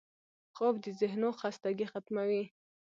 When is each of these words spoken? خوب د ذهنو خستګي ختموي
خوب 0.55 0.75
د 0.83 0.85
ذهنو 0.99 1.29
خستګي 1.39 1.85
ختموي 1.91 2.43